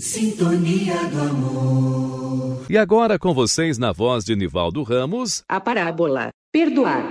Sintonia 0.00 0.94
do 1.10 1.20
amor. 1.20 2.64
E 2.70 2.78
agora 2.78 3.18
com 3.18 3.34
vocês 3.34 3.76
na 3.76 3.92
voz 3.92 4.24
de 4.24 4.34
Nivaldo 4.34 4.82
Ramos, 4.82 5.44
a 5.46 5.60
parábola 5.60 6.30
Perdoar. 6.50 7.04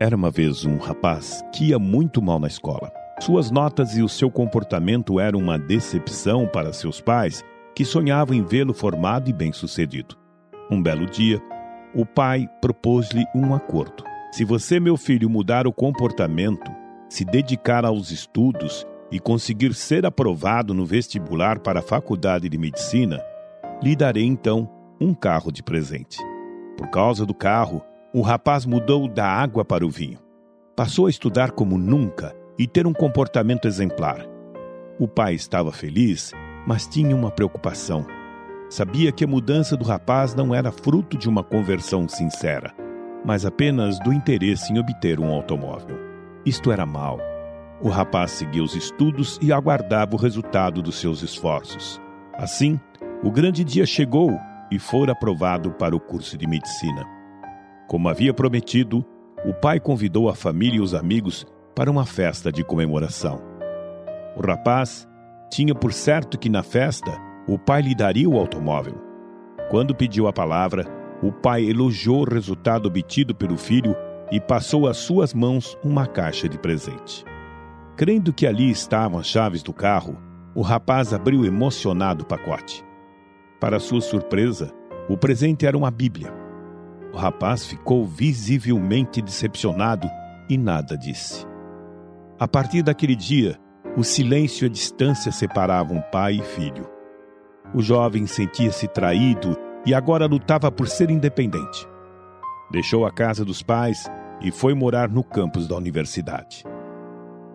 Era 0.00 0.16
uma 0.16 0.28
vez 0.28 0.64
um 0.64 0.76
rapaz 0.76 1.40
que 1.54 1.66
ia 1.66 1.78
muito 1.78 2.20
mal 2.20 2.40
na 2.40 2.48
escola. 2.48 2.90
Suas 3.20 3.52
notas 3.52 3.96
e 3.96 4.02
o 4.02 4.08
seu 4.08 4.28
comportamento 4.28 5.20
eram 5.20 5.38
uma 5.38 5.56
decepção 5.56 6.48
para 6.48 6.72
seus 6.72 7.00
pais, 7.00 7.44
que 7.76 7.84
sonhavam 7.84 8.34
em 8.34 8.42
vê-lo 8.42 8.74
formado 8.74 9.30
e 9.30 9.32
bem-sucedido. 9.32 10.16
Um 10.68 10.82
belo 10.82 11.06
dia, 11.06 11.40
o 11.94 12.04
pai 12.04 12.48
propôs-lhe 12.60 13.24
um 13.32 13.54
acordo. 13.54 14.02
Se 14.32 14.44
você, 14.44 14.80
meu 14.80 14.96
filho, 14.96 15.30
mudar 15.30 15.64
o 15.64 15.72
comportamento, 15.72 16.83
se 17.08 17.24
dedicar 17.24 17.84
aos 17.84 18.10
estudos 18.10 18.86
e 19.10 19.20
conseguir 19.20 19.74
ser 19.74 20.04
aprovado 20.04 20.74
no 20.74 20.84
vestibular 20.84 21.60
para 21.60 21.80
a 21.80 21.82
faculdade 21.82 22.48
de 22.48 22.58
medicina, 22.58 23.22
lhe 23.82 23.94
darei 23.94 24.24
então 24.24 24.68
um 25.00 25.14
carro 25.14 25.52
de 25.52 25.62
presente. 25.62 26.18
Por 26.76 26.90
causa 26.90 27.24
do 27.24 27.34
carro, 27.34 27.82
o 28.12 28.20
rapaz 28.20 28.66
mudou 28.66 29.08
da 29.08 29.26
água 29.26 29.64
para 29.64 29.86
o 29.86 29.90
vinho. 29.90 30.18
Passou 30.76 31.06
a 31.06 31.10
estudar 31.10 31.52
como 31.52 31.78
nunca 31.78 32.34
e 32.58 32.66
ter 32.66 32.86
um 32.86 32.92
comportamento 32.92 33.66
exemplar. 33.66 34.26
O 34.98 35.06
pai 35.06 35.34
estava 35.34 35.72
feliz, 35.72 36.32
mas 36.66 36.86
tinha 36.86 37.14
uma 37.14 37.30
preocupação. 37.30 38.06
Sabia 38.68 39.12
que 39.12 39.24
a 39.24 39.28
mudança 39.28 39.76
do 39.76 39.84
rapaz 39.84 40.34
não 40.34 40.54
era 40.54 40.72
fruto 40.72 41.16
de 41.16 41.28
uma 41.28 41.44
conversão 41.44 42.08
sincera, 42.08 42.72
mas 43.24 43.44
apenas 43.44 43.98
do 44.00 44.12
interesse 44.12 44.72
em 44.72 44.78
obter 44.78 45.20
um 45.20 45.30
automóvel. 45.32 46.03
Isto 46.46 46.70
era 46.70 46.84
mal. 46.84 47.18
O 47.80 47.88
rapaz 47.88 48.32
seguia 48.32 48.62
os 48.62 48.74
estudos 48.74 49.38
e 49.40 49.52
aguardava 49.52 50.14
o 50.14 50.18
resultado 50.18 50.82
dos 50.82 51.00
seus 51.00 51.22
esforços. 51.22 52.00
Assim, 52.34 52.78
o 53.22 53.30
grande 53.30 53.64
dia 53.64 53.86
chegou 53.86 54.38
e 54.70 54.78
foi 54.78 55.10
aprovado 55.10 55.70
para 55.72 55.96
o 55.96 56.00
curso 56.00 56.36
de 56.36 56.46
medicina. 56.46 57.04
Como 57.88 58.08
havia 58.08 58.34
prometido, 58.34 59.04
o 59.44 59.54
pai 59.54 59.80
convidou 59.80 60.28
a 60.28 60.34
família 60.34 60.76
e 60.76 60.80
os 60.80 60.94
amigos 60.94 61.46
para 61.74 61.90
uma 61.90 62.04
festa 62.04 62.52
de 62.52 62.62
comemoração. 62.62 63.40
O 64.36 64.46
rapaz 64.46 65.08
tinha 65.50 65.74
por 65.74 65.92
certo 65.92 66.38
que 66.38 66.48
na 66.50 66.62
festa 66.62 67.18
o 67.48 67.58
pai 67.58 67.80
lhe 67.80 67.94
daria 67.94 68.28
o 68.28 68.38
automóvel. 68.38 68.94
Quando 69.70 69.94
pediu 69.94 70.26
a 70.26 70.32
palavra, 70.32 70.84
o 71.22 71.32
pai 71.32 71.64
elogiou 71.64 72.20
o 72.20 72.30
resultado 72.30 72.86
obtido 72.86 73.34
pelo 73.34 73.56
filho 73.56 73.96
e 74.34 74.40
passou 74.40 74.88
às 74.88 74.96
suas 74.96 75.32
mãos 75.32 75.78
uma 75.80 76.08
caixa 76.08 76.48
de 76.48 76.58
presente. 76.58 77.24
Crendo 77.96 78.32
que 78.32 78.48
ali 78.48 78.68
estavam 78.68 79.20
as 79.20 79.28
chaves 79.28 79.62
do 79.62 79.72
carro, 79.72 80.18
o 80.56 80.60
rapaz 80.60 81.14
abriu 81.14 81.44
emocionado 81.44 82.24
o 82.24 82.26
pacote. 82.26 82.84
Para 83.60 83.78
sua 83.78 84.00
surpresa, 84.00 84.72
o 85.08 85.16
presente 85.16 85.64
era 85.64 85.78
uma 85.78 85.88
Bíblia. 85.88 86.34
O 87.12 87.16
rapaz 87.16 87.64
ficou 87.64 88.04
visivelmente 88.04 89.22
decepcionado 89.22 90.10
e 90.50 90.58
nada 90.58 90.98
disse. 90.98 91.46
A 92.36 92.48
partir 92.48 92.82
daquele 92.82 93.14
dia, 93.14 93.56
o 93.96 94.02
silêncio 94.02 94.64
e 94.64 94.66
a 94.66 94.72
distância 94.72 95.30
separavam 95.30 96.02
pai 96.10 96.40
e 96.40 96.42
filho. 96.42 96.90
O 97.72 97.80
jovem 97.80 98.26
sentia-se 98.26 98.88
traído 98.88 99.56
e 99.86 99.94
agora 99.94 100.26
lutava 100.26 100.72
por 100.72 100.88
ser 100.88 101.08
independente. 101.08 101.86
Deixou 102.72 103.06
a 103.06 103.12
casa 103.12 103.44
dos 103.44 103.62
pais 103.62 104.10
e 104.44 104.50
foi 104.50 104.74
morar 104.74 105.08
no 105.08 105.24
campus 105.24 105.66
da 105.66 105.74
universidade. 105.74 106.64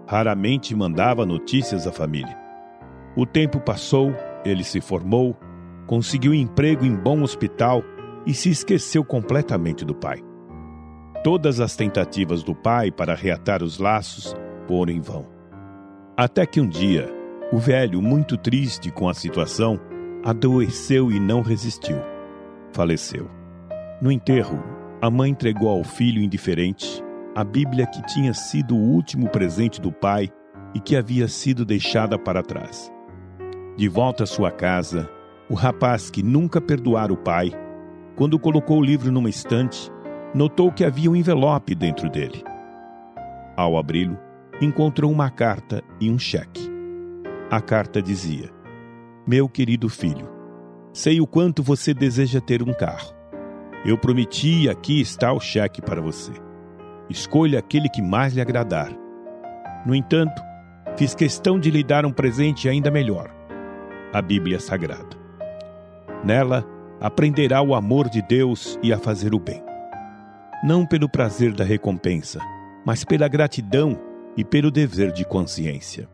Raramente 0.08 0.76
mandava 0.76 1.24
notícias 1.24 1.86
à 1.86 1.92
família. 1.92 2.36
O 3.16 3.28
tempo 3.28 3.60
passou, 3.60 4.12
ele 4.44 4.64
se 4.64 4.82
formou, 4.82 5.38
conseguiu 5.86 6.34
emprego 6.34 6.84
em 6.84 6.96
bom 6.96 7.22
hospital 7.22 7.84
e 8.26 8.34
se 8.34 8.50
esqueceu 8.50 9.06
completamente 9.06 9.86
do 9.86 9.94
pai. 9.94 10.20
Todas 11.24 11.60
as 11.60 11.76
tentativas 11.76 12.42
do 12.42 12.56
pai 12.56 12.90
para 12.90 13.14
reatar 13.14 13.62
os 13.62 13.78
laços 13.78 14.36
foram 14.68 14.92
em 14.92 15.00
vão. 15.00 15.28
Até 16.18 16.46
que 16.46 16.60
um 16.60 16.68
dia, 16.68 17.08
o 17.52 17.60
velho, 17.60 18.02
muito 18.02 18.36
triste 18.36 18.90
com 18.90 19.08
a 19.08 19.14
situação, 19.14 19.80
adoeceu 20.24 21.12
e 21.12 21.20
não 21.20 21.42
resistiu. 21.42 21.98
Faleceu. 22.72 23.30
No 24.02 24.12
enterro, 24.12 24.79
a 25.02 25.10
mãe 25.10 25.32
entregou 25.32 25.70
ao 25.70 25.84
filho 25.84 26.22
indiferente 26.22 27.04
a 27.36 27.44
Bíblia 27.44 27.86
que 27.88 28.02
tinha 28.06 28.34
sido 28.34 28.76
o 28.76 28.80
último 28.80 29.30
presente 29.30 29.80
do 29.80 29.92
pai 29.92 30.30
e 30.74 30.80
que 30.80 30.96
havia 30.96 31.28
sido 31.28 31.64
deixada 31.64 32.18
para 32.20 32.44
trás. 32.44 32.92
De 33.78 33.88
volta 33.88 34.24
à 34.24 34.28
sua 34.28 34.52
casa, 34.52 35.10
o 35.50 35.54
rapaz 35.54 36.10
que 36.10 36.22
nunca 36.22 36.60
perdoara 36.60 37.14
o 37.14 37.18
pai, 37.18 37.52
quando 38.16 38.38
colocou 38.38 38.80
o 38.80 38.84
livro 38.84 39.12
numa 39.12 39.30
estante, 39.30 39.90
notou 40.36 40.72
que 40.72 40.84
havia 40.84 41.10
um 41.10 41.16
envelope 41.16 41.74
dentro 41.74 42.10
dele. 42.10 42.44
Ao 43.56 43.78
abri-lo, 43.78 44.18
encontrou 44.62 45.10
uma 45.12 45.30
carta 45.30 45.82
e 46.00 46.10
um 46.12 46.20
cheque. 46.20 46.70
A 47.50 47.62
carta 47.62 48.02
dizia: 48.02 48.50
Meu 49.26 49.48
querido 49.48 49.88
filho, 49.88 50.30
sei 50.92 51.22
o 51.22 51.28
quanto 51.28 51.64
você 51.64 51.94
deseja 51.94 52.42
ter 52.42 52.62
um 52.62 52.74
carro. 52.74 53.19
Eu 53.86 53.98
prometi 53.98 54.64
e 54.64 54.70
aqui 54.70 55.00
está 55.00 55.32
o 55.32 55.40
cheque 55.40 55.82
para 55.82 56.02
você. 56.02 56.34
Escolha 57.10 57.60
aquele 57.60 57.88
que 57.88 58.02
mais 58.02 58.34
lhe 58.34 58.42
agradar. 58.42 58.92
No 59.86 59.96
entanto, 59.96 60.42
fiz 60.98 61.16
questão 61.16 61.58
de 61.58 61.72
lhe 61.72 61.84
dar 61.84 62.06
um 62.06 62.12
presente 62.12 62.68
ainda 62.68 62.92
melhor: 62.92 63.34
a 64.12 64.22
Bíblia 64.22 64.60
Sagrada. 64.60 65.18
Nela, 66.24 66.66
aprenderá 67.00 67.62
o 67.62 67.74
amor 67.74 68.10
de 68.10 68.22
Deus 68.22 68.78
e 68.84 68.92
a 68.92 68.98
fazer 68.98 69.34
o 69.34 69.40
bem. 69.40 69.64
Não 70.62 70.86
pelo 70.86 71.08
prazer 71.08 71.54
da 71.54 71.64
recompensa, 71.64 72.42
mas 72.86 73.06
pela 73.06 73.30
gratidão 73.30 73.98
e 74.36 74.44
pelo 74.44 74.70
dever 74.70 75.14
de 75.14 75.24
consciência. 75.24 76.10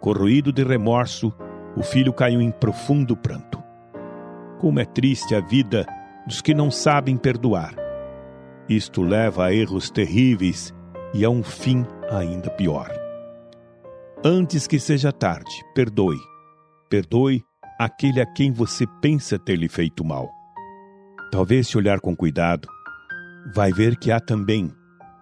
Corroído 0.00 0.52
de 0.52 0.64
remorso, 0.64 1.32
o 1.76 1.82
filho 1.82 2.12
caiu 2.12 2.40
em 2.40 2.50
profundo 2.50 3.16
pranto. 3.16 3.62
Como 4.58 4.80
é 4.80 4.84
triste 4.84 5.34
a 5.34 5.40
vida 5.40 5.86
dos 6.26 6.40
que 6.40 6.54
não 6.54 6.70
sabem 6.70 7.16
perdoar. 7.16 7.74
Isto 8.68 9.02
leva 9.02 9.46
a 9.46 9.54
erros 9.54 9.90
terríveis 9.90 10.72
e 11.12 11.24
a 11.24 11.30
um 11.30 11.42
fim 11.42 11.84
ainda 12.10 12.50
pior. 12.50 12.90
Antes 14.24 14.66
que 14.66 14.78
seja 14.78 15.12
tarde, 15.12 15.62
perdoe. 15.74 16.18
Perdoe 16.88 17.42
aquele 17.78 18.20
a 18.20 18.26
quem 18.26 18.52
você 18.52 18.86
pensa 19.02 19.38
ter 19.38 19.56
lhe 19.56 19.68
feito 19.68 20.04
mal. 20.04 20.30
Talvez 21.30 21.68
se 21.68 21.76
olhar 21.76 22.00
com 22.00 22.16
cuidado, 22.16 22.68
vai 23.54 23.72
ver 23.72 23.96
que 23.96 24.10
há 24.10 24.20
também 24.20 24.72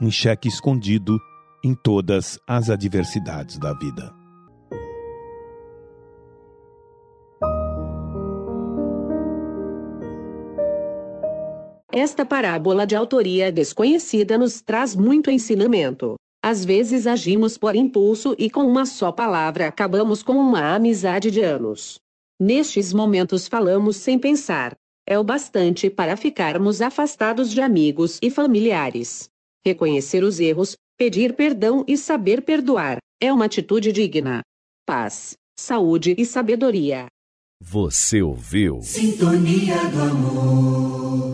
um 0.00 0.10
cheque 0.10 0.48
escondido 0.48 1.18
em 1.64 1.74
todas 1.74 2.38
as 2.46 2.70
adversidades 2.70 3.58
da 3.58 3.72
vida. 3.72 4.21
Esta 11.94 12.24
parábola 12.24 12.86
de 12.86 12.96
autoria 12.96 13.52
desconhecida 13.52 14.38
nos 14.38 14.62
traz 14.62 14.96
muito 14.96 15.30
ensinamento. 15.30 16.14
Às 16.42 16.64
vezes 16.64 17.06
agimos 17.06 17.58
por 17.58 17.76
impulso 17.76 18.34
e 18.38 18.48
com 18.48 18.62
uma 18.62 18.86
só 18.86 19.12
palavra 19.12 19.68
acabamos 19.68 20.22
com 20.22 20.32
uma 20.32 20.74
amizade 20.74 21.30
de 21.30 21.42
anos. 21.42 21.98
Nestes 22.40 22.94
momentos 22.94 23.46
falamos 23.46 23.96
sem 23.96 24.18
pensar. 24.18 24.74
É 25.06 25.18
o 25.18 25.22
bastante 25.22 25.90
para 25.90 26.16
ficarmos 26.16 26.80
afastados 26.80 27.50
de 27.50 27.60
amigos 27.60 28.18
e 28.22 28.30
familiares. 28.30 29.28
Reconhecer 29.62 30.24
os 30.24 30.40
erros, 30.40 30.74
pedir 30.96 31.34
perdão 31.34 31.84
e 31.86 31.98
saber 31.98 32.40
perdoar 32.40 32.96
é 33.20 33.30
uma 33.30 33.44
atitude 33.44 33.92
digna. 33.92 34.40
Paz, 34.86 35.34
saúde 35.58 36.14
e 36.16 36.24
sabedoria. 36.24 37.06
Você 37.60 38.22
ouviu? 38.22 38.80
Sintonia 38.80 39.76
do 39.90 40.00
amor. 40.00 41.31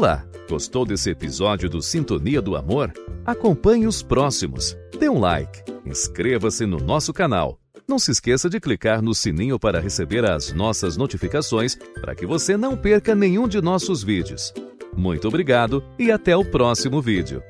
Olá, 0.00 0.24
gostou 0.48 0.86
desse 0.86 1.10
episódio 1.10 1.68
do 1.68 1.82
Sintonia 1.82 2.40
do 2.40 2.56
Amor? 2.56 2.90
Acompanhe 3.22 3.86
os 3.86 4.02
próximos. 4.02 4.74
Dê 4.98 5.10
um 5.10 5.20
like, 5.20 5.62
inscreva-se 5.84 6.64
no 6.64 6.78
nosso 6.78 7.12
canal. 7.12 7.58
Não 7.86 7.98
se 7.98 8.10
esqueça 8.10 8.48
de 8.48 8.58
clicar 8.58 9.02
no 9.02 9.14
sininho 9.14 9.58
para 9.58 9.78
receber 9.78 10.24
as 10.24 10.54
nossas 10.54 10.96
notificações 10.96 11.76
para 12.00 12.14
que 12.14 12.24
você 12.24 12.56
não 12.56 12.76
perca 12.76 13.14
nenhum 13.14 13.46
de 13.46 13.60
nossos 13.60 14.02
vídeos. 14.02 14.54
Muito 14.96 15.28
obrigado 15.28 15.84
e 15.98 16.10
até 16.10 16.34
o 16.34 16.44
próximo 16.44 17.02
vídeo. 17.02 17.42